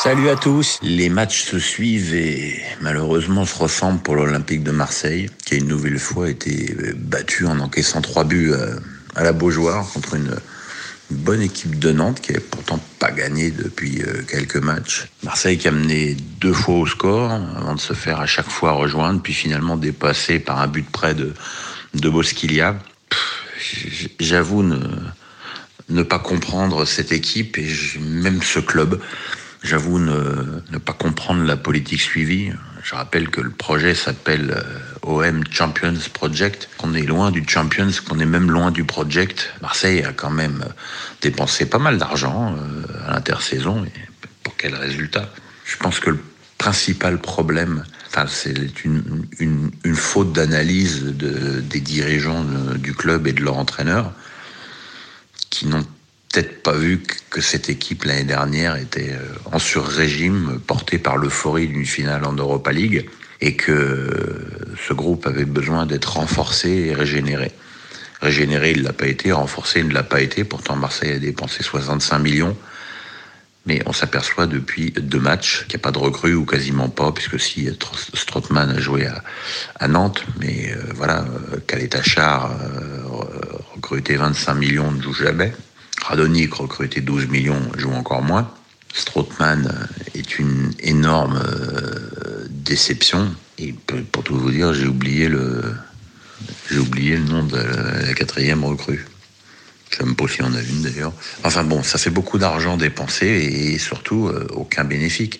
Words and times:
Salut 0.00 0.28
à 0.28 0.36
tous. 0.36 0.78
Les 0.80 1.08
matchs 1.08 1.42
se 1.42 1.58
suivent 1.58 2.14
et 2.14 2.62
malheureusement 2.80 3.44
se 3.44 3.58
ressemblent 3.58 3.98
pour 3.98 4.14
l'Olympique 4.14 4.62
de 4.62 4.70
Marseille, 4.70 5.28
qui 5.44 5.54
a 5.54 5.56
une 5.56 5.66
nouvelle 5.66 5.98
fois 5.98 6.30
été 6.30 6.72
battu 6.94 7.46
en 7.46 7.58
encaissant 7.58 8.00
trois 8.00 8.22
buts 8.22 8.52
à 9.16 9.24
la 9.24 9.32
Beaujoire 9.32 9.84
contre 9.92 10.14
une 10.14 10.36
bonne 11.10 11.42
équipe 11.42 11.80
de 11.80 11.90
Nantes 11.90 12.20
qui 12.20 12.30
n'avait 12.30 12.44
pourtant 12.44 12.78
pas 13.00 13.10
gagné 13.10 13.50
depuis 13.50 14.00
euh, 14.02 14.22
quelques 14.22 14.56
matchs. 14.56 15.08
Marseille 15.24 15.58
qui 15.58 15.66
a 15.66 15.72
mené 15.72 16.16
deux 16.40 16.52
fois 16.52 16.76
au 16.76 16.86
score 16.86 17.32
avant 17.32 17.74
de 17.74 17.80
se 17.80 17.92
faire 17.92 18.20
à 18.20 18.26
chaque 18.26 18.48
fois 18.48 18.72
rejoindre, 18.72 19.20
puis 19.20 19.32
finalement 19.32 19.76
dépassé 19.76 20.38
par 20.38 20.60
un 20.60 20.68
but 20.68 20.88
près 20.88 21.14
de, 21.14 21.34
de 21.94 22.08
Bosquilia. 22.08 22.78
J'avoue 24.20 24.62
ne 24.62 26.02
pas 26.04 26.20
comprendre 26.20 26.84
cette 26.84 27.10
équipe 27.10 27.58
et 27.58 27.68
même 27.98 28.42
ce 28.42 28.60
club. 28.60 29.00
J'avoue 29.62 29.98
ne, 29.98 30.78
pas 30.78 30.92
comprendre 30.92 31.44
la 31.44 31.56
politique 31.56 32.00
suivie. 32.00 32.52
Je 32.84 32.94
rappelle 32.94 33.28
que 33.28 33.40
le 33.40 33.50
projet 33.50 33.94
s'appelle 33.94 34.54
euh, 34.56 34.62
OM 35.02 35.42
Champions 35.50 35.98
Project. 36.12 36.68
qu'on 36.78 36.94
est 36.94 37.02
loin 37.02 37.30
du 37.30 37.44
Champions, 37.46 37.90
qu'on 38.08 38.20
est 38.20 38.26
même 38.26 38.50
loin 38.50 38.70
du 38.70 38.84
Project. 38.84 39.52
Marseille 39.60 40.04
a 40.04 40.12
quand 40.12 40.30
même 40.30 40.62
euh, 40.64 40.72
dépensé 41.22 41.66
pas 41.66 41.78
mal 41.78 41.98
d'argent 41.98 42.54
euh, 42.56 43.08
à 43.08 43.14
l'intersaison. 43.14 43.84
Pour 44.44 44.56
quel 44.56 44.74
résultat? 44.76 45.28
Je 45.64 45.76
pense 45.76 45.98
que 45.98 46.10
le 46.10 46.20
principal 46.56 47.18
problème, 47.18 47.84
enfin, 48.06 48.26
c'est 48.28 48.84
une, 48.84 49.66
faute 49.94 50.32
d'analyse 50.32 51.02
de, 51.02 51.60
des 51.60 51.80
dirigeants 51.80 52.44
du 52.76 52.94
club 52.94 53.26
et 53.26 53.32
de 53.32 53.42
leur 53.42 53.56
entraîneur 53.56 54.12
qui 55.50 55.66
n'ont 55.66 55.84
peut-être 56.32 56.62
pas 56.62 56.72
vu 56.72 57.02
que 57.30 57.40
cette 57.40 57.68
équipe 57.68 58.04
l'année 58.04 58.24
dernière 58.24 58.76
était 58.76 59.12
euh, 59.12 59.52
en 59.52 59.58
sur-régime, 59.58 60.60
portée 60.66 60.98
par 60.98 61.16
l'euphorie 61.16 61.68
d'une 61.68 61.86
finale 61.86 62.24
en 62.24 62.32
Europa 62.32 62.72
League, 62.72 63.08
et 63.40 63.54
que 63.54 64.10
ce 64.86 64.92
groupe 64.92 65.26
avait 65.26 65.44
besoin 65.44 65.86
d'être 65.86 66.14
renforcé 66.14 66.68
et 66.68 66.94
régénéré. 66.94 67.52
Régénéré, 68.20 68.72
il 68.72 68.78
ne 68.78 68.84
l'a 68.84 68.92
pas 68.92 69.06
été, 69.06 69.30
renforcé, 69.30 69.80
il 69.80 69.88
ne 69.88 69.94
l'a 69.94 70.02
pas 70.02 70.20
été. 70.20 70.42
Pourtant, 70.42 70.74
Marseille 70.74 71.12
a 71.12 71.18
dépensé 71.18 71.62
65 71.62 72.18
millions. 72.18 72.56
Mais 73.66 73.82
on 73.86 73.92
s'aperçoit 73.92 74.46
depuis 74.46 74.90
deux 74.92 75.20
matchs 75.20 75.66
qu'il 75.68 75.76
n'y 75.76 75.82
a 75.82 75.84
pas 75.84 75.92
de 75.92 75.98
recrue 75.98 76.34
ou 76.34 76.44
quasiment 76.44 76.88
pas, 76.88 77.12
puisque 77.12 77.38
si 77.38 77.68
Strootman 78.14 78.70
a 78.70 78.80
joué 78.80 79.08
à, 79.78 79.88
Nantes, 79.88 80.24
mais 80.40 80.72
euh, 80.72 80.92
voilà, 80.94 81.26
Kaletachar, 81.66 82.50
euh, 82.50 83.02
recruté 83.74 84.16
25 84.16 84.54
millions, 84.54 84.90
ne 84.90 85.02
joue 85.02 85.12
jamais. 85.12 85.52
Radonic, 86.02 86.54
recruté 86.54 87.00
12 87.00 87.28
millions, 87.28 87.60
joue 87.76 87.92
encore 87.92 88.22
moins. 88.22 88.50
Strootman 88.94 89.88
est 90.14 90.38
une 90.38 90.72
énorme 90.80 91.40
euh, 91.44 92.46
déception. 92.48 93.34
Et 93.58 93.74
pour 94.12 94.24
tout 94.24 94.36
vous 94.36 94.50
dire, 94.50 94.72
j'ai 94.72 94.86
oublié 94.86 95.28
le, 95.28 95.74
j'ai 96.70 96.78
oublié 96.78 97.16
le 97.16 97.24
nom 97.24 97.42
de 97.44 97.56
la 97.56 98.14
quatrième 98.14 98.64
recrue. 98.64 99.06
Je 99.90 100.02
ne 100.02 100.10
sais 100.10 100.14
pas 100.14 100.28
s'il 100.28 100.44
y 100.44 100.48
en 100.48 100.54
a 100.54 100.60
une 100.60 100.82
d'ailleurs. 100.82 101.12
Enfin 101.44 101.64
bon, 101.64 101.82
ça 101.82 101.98
fait 101.98 102.10
beaucoup 102.10 102.38
d'argent 102.38 102.76
dépensé 102.76 103.26
et 103.26 103.78
surtout 103.78 104.28
euh, 104.28 104.46
aucun 104.50 104.84
bénéfice. 104.84 105.30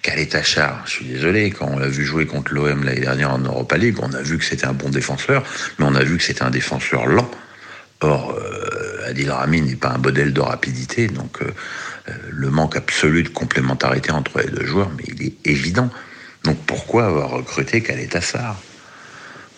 Kaletachar, 0.00 0.82
je 0.86 0.90
suis 0.92 1.04
désolé, 1.04 1.50
quand 1.50 1.66
on 1.66 1.78
l'a 1.78 1.88
vu 1.88 2.04
jouer 2.04 2.26
contre 2.26 2.54
l'OM 2.54 2.84
l'année 2.84 3.00
dernière 3.00 3.30
en 3.32 3.38
Europa 3.38 3.76
League, 3.76 3.96
on 4.00 4.12
a 4.14 4.22
vu 4.22 4.38
que 4.38 4.44
c'était 4.44 4.64
un 4.64 4.72
bon 4.72 4.88
défenseur, 4.88 5.44
mais 5.78 5.84
on 5.84 5.94
a 5.94 6.02
vu 6.02 6.16
que 6.16 6.24
c'était 6.24 6.42
un 6.42 6.50
défenseur 6.50 7.06
lent. 7.06 7.30
Or, 8.00 8.32
euh, 8.32 8.51
Adil 9.12 9.32
n'est 9.64 9.76
pas 9.76 9.90
un 9.90 9.98
modèle 9.98 10.32
de 10.32 10.40
rapidité, 10.40 11.06
donc 11.06 11.42
euh, 11.42 11.52
euh, 12.08 12.12
le 12.30 12.50
manque 12.50 12.76
absolu 12.76 13.22
de 13.22 13.28
complémentarité 13.28 14.10
entre 14.10 14.40
les 14.40 14.50
deux 14.50 14.64
joueurs, 14.64 14.90
mais 14.96 15.04
il 15.06 15.22
est 15.22 15.34
évident. 15.44 15.90
Donc 16.44 16.58
pourquoi 16.66 17.06
avoir 17.06 17.30
recruté 17.30 17.82
Kaletassar? 17.82 18.56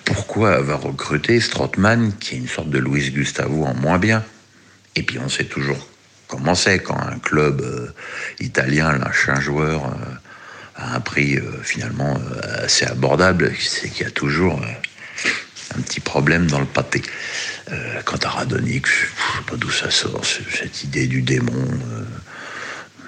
Pourquoi 0.05 0.57
avoir 0.57 0.83
recruté 0.83 1.41
Strootman, 1.41 2.13
qui 2.19 2.35
est 2.35 2.39
une 2.39 2.49
sorte 2.49 2.69
de 2.69 2.79
Luis 2.79 3.11
Gustavo 3.11 3.65
en 3.65 3.75
moins 3.75 3.99
bien? 3.99 4.25
Et 4.97 5.03
puis 5.03 5.19
on 5.19 5.29
sait 5.29 5.45
toujours 5.45 5.89
comment 6.29 6.55
c'est 6.55 6.81
quand 6.81 6.99
un 6.99 7.19
club 7.19 7.63
italien 8.41 8.99
lâche 8.99 9.29
un 9.29 9.41
joueur 9.41 9.97
à 10.77 10.97
un 10.97 11.01
prix 11.01 11.39
finalement 11.63 12.19
assez 12.63 12.85
abordable, 12.85 13.53
c'est 13.59 13.89
qu'il 13.89 14.05
y 14.05 14.09
a 14.09 14.11
toujours 14.11 14.61
un 15.77 15.83
petit 15.83 16.01
problème 16.01 16.47
dans 16.49 16.61
le 16.61 16.67
pâté. 16.67 17.03
Euh, 17.73 18.03
quant 18.05 18.19
à 18.19 18.45
ne 18.45 18.59
sais 19.39 19.45
pas 19.47 19.57
d'où 19.57 19.71
ça 19.71 19.91
sort, 19.91 20.25
cette 20.25 20.85
idée 20.85 21.07
du 21.07 21.23
démon 21.23 21.53
euh, 21.53 22.05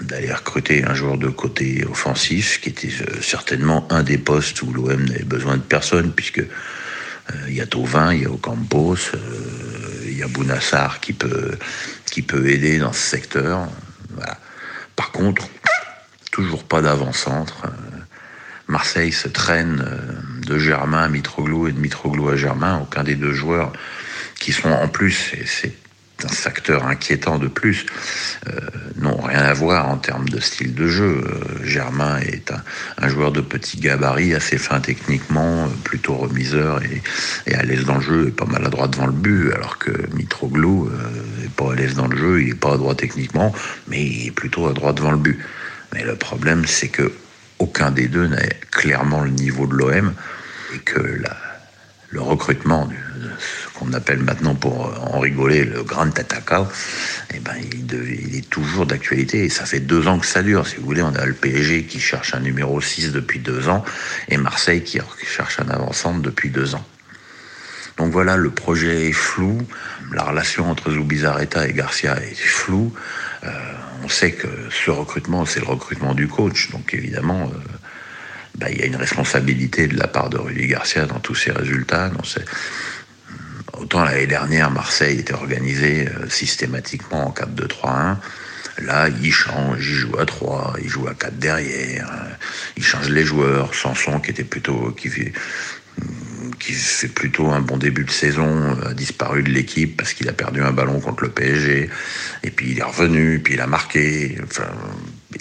d'aller 0.03 0.32
recruter 0.32 0.84
un 0.84 0.94
joueur 0.94 1.19
de 1.19 1.28
côté 1.28 1.84
offensif, 1.84 2.60
qui 2.60 2.70
était 2.70 2.88
euh, 2.88 3.20
certainement 3.22 3.87
un 3.91 4.03
des 4.03 4.19
postes 4.19 4.62
où 4.62 4.72
l'OM 4.72 5.04
n'avait 5.04 5.25
besoin 5.25 5.56
de 5.56 5.62
personne, 5.62 6.12
puisque 6.12 6.42
il 7.48 7.54
y 7.54 7.60
a 7.60 7.66
Tauvin, 7.66 8.14
il 8.14 8.22
y 8.22 8.25
a 8.25 8.31
Ocampos, 8.31 9.10
il 10.04 10.16
y 10.16 10.22
a 10.22 10.28
Bounassar 10.28 11.00
qui 11.00 11.12
peut, 11.12 11.59
qui 12.06 12.22
peut 12.22 12.48
aider 12.48 12.78
dans 12.78 12.93
ce 12.93 13.00
secteur. 13.00 13.69
Par 14.94 15.10
contre, 15.10 15.48
toujours 16.31 16.62
pas 16.62 16.82
d'avant-centre. 16.82 17.66
Marseille 18.69 19.10
se 19.10 19.26
traîne 19.26 19.84
de 20.47 20.56
Germain 20.56 21.03
à 21.03 21.08
Mitroglou 21.08 21.66
et 21.66 21.72
de 21.72 21.81
Mitroglou 21.81 22.28
à 22.28 22.37
Germain. 22.37 22.78
Aucun 22.81 23.03
des 23.03 23.16
deux 23.16 23.32
joueurs 23.32 23.72
qui 24.38 24.53
sont 24.53 24.70
en 24.70 24.87
plus, 24.87 25.32
un 26.25 26.28
facteur 26.28 26.87
inquiétant 26.87 27.38
de 27.38 27.47
plus, 27.47 27.84
euh, 28.49 28.59
n'ont 28.97 29.21
rien 29.21 29.43
à 29.43 29.53
voir 29.53 29.88
en 29.88 29.99
termes 29.99 30.28
de 30.28 30.41
style 30.41 30.75
de 30.75 30.87
jeu. 30.87 31.22
Euh, 31.25 31.65
Germain 31.65 32.19
est 32.21 32.53
un, 32.99 33.09
joueur 33.09 33.32
de 33.32 33.41
petit 33.41 33.78
gabarit, 33.78 34.34
assez 34.34 34.56
fin 34.56 34.81
techniquement, 34.81 35.65
euh, 35.65 35.69
plutôt 35.84 36.15
remiseur 36.15 36.81
et, 37.47 37.55
à 37.55 37.62
l'aise 37.62 37.84
dans 37.84 37.97
le 37.97 38.00
jeu 38.00 38.28
et 38.28 38.31
pas 38.31 38.47
maladroit 38.47 38.88
devant 38.88 39.06
le 39.06 39.12
but, 39.12 39.53
alors 39.53 39.78
que 39.78 39.91
Mitroglou 40.15 40.91
n'est 41.41 41.49
pas 41.49 41.72
à 41.72 41.75
l'aise 41.75 41.94
dans 41.94 42.06
le 42.06 42.16
jeu, 42.16 42.43
il 42.43 42.49
n'est 42.49 42.55
pas 42.55 42.75
à 42.75 42.76
droite 42.76 42.99
techniquement, 42.99 43.53
mais 43.88 44.03
il 44.03 44.26
est 44.28 44.31
plutôt 44.31 44.66
à 44.66 44.72
droite 44.72 44.97
devant 44.97 45.12
le 45.12 45.19
but. 45.19 45.38
Mais 45.93 46.03
le 46.03 46.16
problème, 46.16 46.65
c'est 46.66 46.88
que 46.88 47.12
aucun 47.59 47.91
des 47.91 48.09
deux 48.09 48.26
n'a 48.26 48.43
clairement 48.71 49.22
le 49.22 49.31
niveau 49.31 49.66
de 49.66 49.75
l'OM 49.75 50.15
et 50.75 50.78
que 50.81 51.00
la, 51.00 51.37
le 52.16 52.22
recrutement, 52.22 52.88
ce 53.38 53.78
qu'on 53.78 53.93
appelle 53.93 54.21
maintenant 54.21 54.54
pour 54.54 54.75
en 55.15 55.21
rigoler 55.21 55.66
le 55.66 55.82
grand 55.82 56.10
tataka, 56.10 56.66
eh 57.34 57.41
ben, 57.41 57.53
il, 57.72 58.34
est 58.34 58.49
toujours 58.49 58.87
d'actualité. 58.87 59.44
Et 59.44 59.50
ça 59.50 59.66
fait 59.66 59.81
deux 59.81 60.09
ans 60.09 60.19
que 60.19 60.25
ça 60.25 60.43
dure. 60.43 60.66
Si 60.66 60.76
vous 60.76 60.87
voulez, 60.87 61.03
on 61.03 61.15
a 61.15 61.26
le 61.26 61.34
PSG 61.34 61.84
qui 61.84 62.00
cherche 62.00 62.34
un 62.34 62.41
numéro 62.41 62.81
6 62.81 63.12
depuis 63.12 63.38
deux 63.38 63.69
ans 63.69 63.84
et 64.28 64.38
Marseille 64.38 64.82
qui 64.82 64.99
cherche 65.26 65.60
un 65.60 65.69
avant 65.69 65.93
depuis 66.19 66.49
deux 66.49 66.75
ans. 66.75 66.87
Donc 67.99 68.12
voilà, 68.12 68.37
le 68.37 68.50
projet 68.50 69.09
est 69.09 69.12
flou. 69.12 69.59
La 70.12 70.25
relation 70.25 70.71
entre 70.71 70.91
Zubizarreta 70.91 71.69
et 71.69 71.75
Garcia 71.75 72.16
est 72.22 72.34
floue. 72.34 72.94
Euh, 73.44 73.49
on 74.05 74.09
sait 74.09 74.32
que 74.32 74.49
ce 74.71 74.91
recrutement, 74.91 75.44
c'est 75.44 75.60
le 75.60 75.66
recrutement 75.66 76.15
du 76.15 76.28
coach. 76.28 76.71
Donc 76.71 76.94
évidemment, 76.94 77.50
euh, 77.53 77.59
bah, 78.59 78.71
il 78.71 78.78
y 78.78 78.83
a 78.83 78.87
une 78.87 78.97
responsabilité 78.97 79.87
de 79.87 79.99
la 79.99 80.06
part 80.06 80.31
de 80.31 80.39
Rudy 80.39 80.67
Garcia 80.67 81.06
dans 81.06 81.21
tous 81.21 81.34
ces 81.34 81.53
résultats. 81.53 82.11
Autant 83.75 84.05
l'année 84.05 84.27
dernière, 84.27 84.71
Marseille 84.71 85.19
était 85.21 85.34
organisé 85.34 86.09
euh, 86.09 86.28
systématiquement 86.28 87.28
en 87.28 87.31
4-2-3-1. 87.33 88.17
Là, 88.83 89.09
il 89.22 89.33
change, 89.33 89.87
il 89.87 89.94
joue 89.94 90.19
à 90.19 90.25
3, 90.25 90.77
il 90.83 90.89
joue 90.89 91.06
à 91.09 91.15
4 91.15 91.39
derrière, 91.39 92.11
euh, 92.11 92.33
il 92.77 92.84
change 92.84 93.11
les 93.11 93.25
joueurs. 93.25 93.75
Sanson, 93.75 94.21
qui 94.21 94.31
était 94.31 94.44
plutôt, 94.44 94.93
qui 94.93 95.09
fait, 95.09 95.33
qui 96.59 96.73
fait 96.73 97.09
plutôt 97.09 97.50
un 97.50 97.61
bon 97.61 97.77
début 97.77 98.05
de 98.05 98.11
saison, 98.11 98.78
a 98.87 98.94
disparu 98.94 99.43
de 99.43 99.50
l'équipe 99.50 99.97
parce 99.97 100.15
qu'il 100.15 100.28
a 100.31 100.33
perdu 100.33 100.62
un 100.62 100.73
ballon 100.73 101.00
contre 101.00 101.25
le 101.25 101.31
PSG. 101.31 101.91
Et 102.43 102.50
puis 102.50 102.70
il 102.70 102.79
est 102.79 102.85
revenu, 102.85 103.41
puis 103.41 103.55
il 103.55 103.61
a 103.61 103.67
marqué. 103.67 104.38
Enfin, 104.44 104.70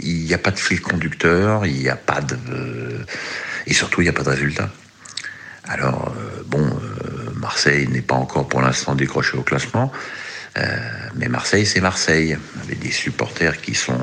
il 0.05 0.25
n'y 0.25 0.33
a 0.33 0.37
pas 0.37 0.51
de 0.51 0.59
fil 0.59 0.81
conducteur, 0.81 1.65
il 1.65 1.79
n'y 1.79 1.89
a 1.89 1.95
pas 1.95 2.21
de. 2.21 2.37
et 3.67 3.73
surtout, 3.73 4.01
il 4.01 4.05
n'y 4.05 4.09
a 4.09 4.13
pas 4.13 4.23
de 4.23 4.29
résultat. 4.29 4.69
Alors, 5.67 6.13
euh, 6.15 6.43
bon, 6.45 6.63
euh, 6.63 7.31
Marseille 7.35 7.87
n'est 7.87 8.01
pas 8.01 8.15
encore 8.15 8.47
pour 8.47 8.61
l'instant 8.61 8.93
décroché 8.93 9.35
au 9.37 9.41
classement, 9.41 9.91
euh, 10.57 10.77
mais 11.15 11.27
Marseille, 11.27 11.65
c'est 11.65 11.81
Marseille, 11.81 12.37
avec 12.63 12.79
des 12.79 12.91
supporters 12.91 13.59
qui 13.59 13.73
sont 13.73 13.99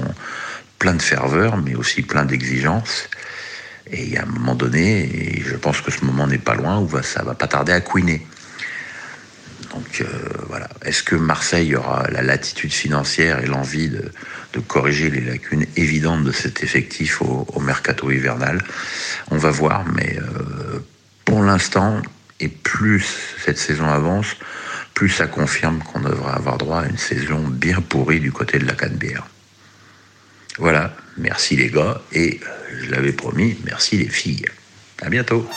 pleins 0.79 0.95
de 0.95 1.03
ferveur, 1.03 1.57
mais 1.57 1.77
aussi 1.77 2.03
pleins 2.03 2.25
d'exigences. 2.25 3.09
Et 3.91 4.03
il 4.03 4.13
y 4.13 4.17
a 4.17 4.23
un 4.23 4.27
moment 4.27 4.55
donné, 4.55 5.37
et 5.37 5.43
je 5.43 5.55
pense 5.55 5.81
que 5.81 5.93
ce 5.93 6.05
moment 6.05 6.27
n'est 6.27 6.39
pas 6.39 6.55
loin, 6.55 6.81
où 6.81 6.91
ça 7.03 7.23
va 7.23 7.35
pas 7.35 7.47
tarder 7.47 7.73
à 7.73 7.81
couiner. 7.81 8.27
Donc 9.73 10.05
voilà. 10.49 10.69
Est-ce 10.85 11.03
que 11.03 11.17
Marseille 11.17 11.75
aura 11.75 12.07
la 12.11 12.23
latitude 12.23 12.73
financière 12.73 13.43
et 13.43 13.47
l'envie 13.47 13.89
de, 13.89 14.11
corriger 14.69 15.11
les 15.11 15.21
lacunes 15.21 15.67
évidentes 15.77 16.25
de 16.25 16.33
cet 16.33 16.63
effectif 16.63 17.23
au, 17.23 17.61
mercato 17.61 18.11
hivernal? 18.11 18.63
On 19.31 19.39
va 19.39 19.51
voir, 19.51 19.85
mais 19.87 20.19
euh, 20.19 20.79
pour 21.25 21.43
l'instant, 21.43 22.03
et 22.41 22.49
plus 22.49 23.05
cette 23.45 23.59
saison 23.59 23.87
avance, 23.87 24.37
plus 24.95 25.09
ça 25.09 25.27
confirme 25.27 25.79
qu'on 25.83 26.01
devrait 26.01 26.35
avoir 26.35 26.59
droit 26.59 26.81
à 26.81 26.87
une 26.87 26.99
saison 26.99 27.41
bien 27.49 27.81
pourrie 27.81 28.21
du 28.21 28.33
côté 28.33 28.59
de 28.59 28.67
la 28.67 28.75
Canebière. 28.75 29.27
Voilà, 30.59 30.95
merci 31.17 31.57
les 31.57 31.71
gars, 31.71 32.03
et 32.13 32.41
je 32.71 32.91
l'avais 32.91 33.13
promis, 33.13 33.57
merci 33.65 33.97
les 33.97 34.09
filles. 34.09 34.45
À 35.01 35.09
bientôt. 35.09 35.49